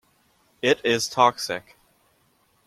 [0.63, 1.77] It is toxic.